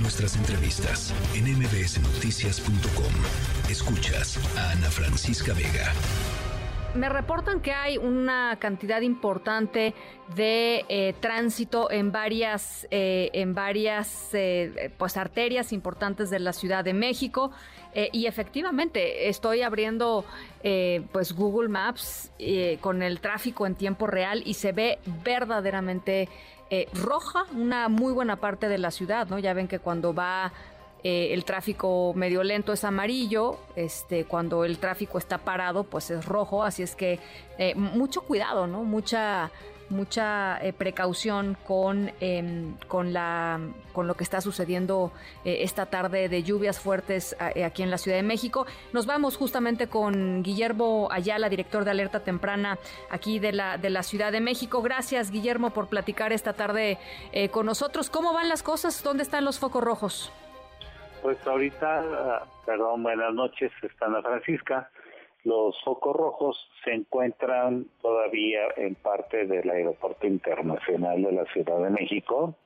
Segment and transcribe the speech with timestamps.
[0.00, 3.12] nuestras entrevistas en mbsnoticias.com.
[3.70, 5.92] Escuchas a Ana Francisca Vega.
[6.94, 9.94] Me reportan que hay una cantidad importante
[10.36, 16.84] de eh, tránsito en varias, eh, en varias eh, pues arterias importantes de la Ciudad
[16.84, 17.50] de México
[17.94, 20.24] y efectivamente estoy abriendo
[21.12, 22.32] pues Google Maps
[22.80, 26.30] con el tráfico en tiempo real y se ve verdaderamente
[26.94, 29.38] roja una muy buena parte de la ciudad, ¿no?
[29.38, 30.52] Ya ven que cuando va
[31.04, 36.24] eh, el tráfico medio lento es amarillo, este, cuando el tráfico está parado, pues es
[36.24, 37.18] rojo, así es que
[37.58, 38.84] eh, mucho cuidado, ¿no?
[38.84, 39.50] Mucha
[39.88, 43.60] mucha eh, precaución con, em, con, la,
[43.92, 45.12] con lo que está sucediendo
[45.44, 48.64] esta tarde de lluvias fuertes aquí en la Ciudad de México.
[48.94, 52.78] Nos vamos justamente con Guillermo Ayala, director de Alerta Temprana
[53.10, 54.80] aquí de la, de la Ciudad de México.
[54.80, 56.96] Gracias, Guillermo, por platicar esta tarde
[57.50, 58.08] con nosotros.
[58.08, 59.02] ¿Cómo van las cosas?
[59.02, 60.32] ¿Dónde están los focos rojos?
[61.22, 64.90] Pues ahorita, perdón, buenas noches, están la Francisca.
[65.44, 71.90] Los focos rojos se encuentran todavía en parte del Aeropuerto Internacional de la Ciudad de
[71.90, 72.56] México.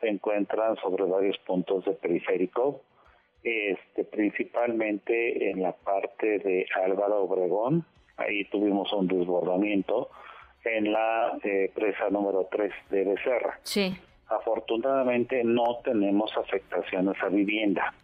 [0.00, 2.82] Se encuentran sobre varios puntos de periférico,
[3.42, 7.84] este, principalmente en la parte de Álvaro Obregón.
[8.16, 10.08] Ahí tuvimos un desbordamiento
[10.64, 13.58] en la eh, presa número 3 de Becerra.
[13.64, 13.96] Sí.
[14.28, 17.94] Afortunadamente no tenemos afectaciones a vivienda.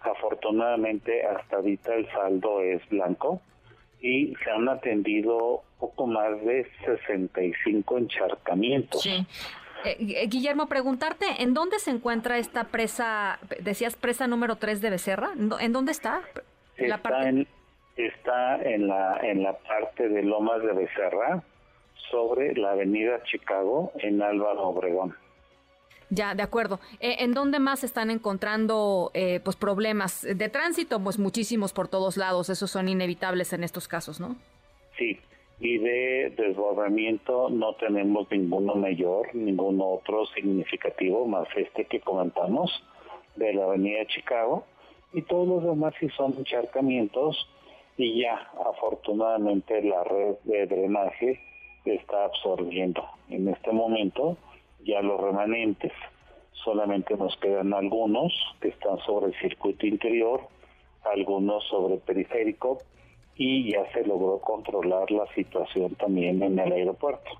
[0.00, 3.40] Afortunadamente hasta ahorita el saldo es blanco
[4.00, 9.02] y se han atendido poco más de 65 encharcamientos.
[9.02, 9.26] Sí.
[9.84, 15.30] Eh, Guillermo, preguntarte, ¿en dónde se encuentra esta presa, decías presa número 3 de Becerra?
[15.60, 16.22] ¿En dónde está?
[16.76, 17.48] está, en,
[17.96, 21.42] está en, la, en la parte de Lomas de Becerra,
[22.10, 25.16] sobre la avenida Chicago, en Álvaro Obregón.
[26.14, 26.78] Ya, de acuerdo.
[27.00, 31.02] Eh, ¿En dónde más están encontrando eh, pues problemas de tránsito?
[31.02, 34.36] Pues muchísimos por todos lados, esos son inevitables en estos casos, ¿no?
[34.98, 35.18] Sí,
[35.58, 42.70] y de desbordamiento no tenemos ninguno mayor, ningún otro significativo, más este que comentamos
[43.36, 44.66] de la avenida Chicago,
[45.14, 47.48] y todos los demás sí son encharcamientos,
[47.96, 51.40] y ya afortunadamente la red de drenaje
[51.86, 53.02] está absorbiendo.
[53.30, 54.36] En este momento
[54.84, 55.92] ya los remanentes.
[56.64, 60.42] Solamente nos quedan algunos que están sobre el circuito interior,
[61.04, 62.78] algunos sobre el periférico
[63.34, 67.30] y ya se logró controlar la situación también en el aeropuerto.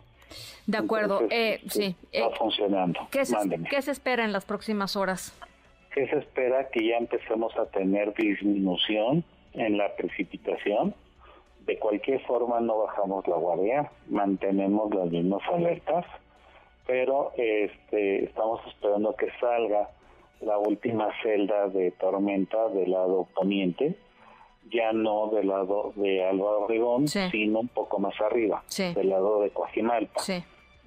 [0.66, 1.94] De acuerdo, eh, sí.
[2.10, 3.00] Está eh, funcionando.
[3.10, 3.36] ¿qué se,
[3.69, 5.38] ¿Qué se espera en las próximas horas?
[5.94, 6.69] ¿Qué se espera?
[6.70, 10.94] Que ya empecemos a tener disminución en la precipitación.
[11.66, 16.06] De cualquier forma no bajamos la guardia, mantenemos las mismas alertas
[16.87, 19.88] pero este, estamos esperando que salga
[20.41, 23.94] la última celda de tormenta del lado poniente,
[24.70, 29.50] ya no del lado de Álvaro Obregón, sino un poco más arriba, del lado de
[29.50, 30.21] Coajimalpa.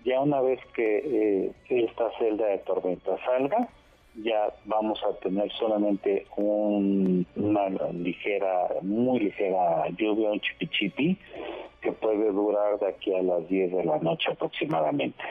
[0.04, 3.70] Ya una vez que eh, esta celda de tormenta salga,
[4.24, 11.18] ya vamos a tener solamente una ligera, muy ligera lluvia, un chipichipi,
[11.86, 15.24] que puede durar de aquí a las 10 de la noche aproximadamente.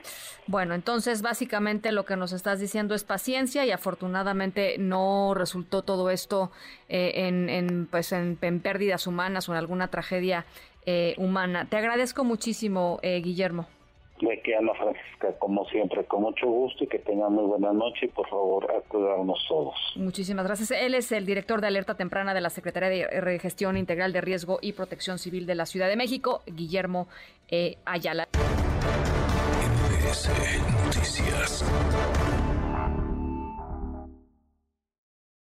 [0.47, 6.11] Bueno, entonces básicamente lo que nos estás diciendo es paciencia y afortunadamente no resultó todo
[6.11, 6.53] esto
[6.89, 10.47] eh, en, pues en, pérdidas humanas o en alguna tragedia
[10.87, 11.67] eh, humana.
[11.69, 13.67] Te agradezco muchísimo, eh, Guillermo.
[14.21, 18.07] Me queda Ana Francisca, como siempre, con mucho gusto y que tengan muy buena noche
[18.07, 19.75] y por favor a cuidarnos todos.
[19.97, 20.71] Muchísimas gracias.
[20.71, 24.59] Él es el director de alerta temprana de la Secretaría de Gestión Integral de Riesgo
[24.63, 27.09] y Protección Civil de la Ciudad de México, Guillermo
[27.49, 28.29] eh, Ayala.
[30.85, 31.65] Noticias.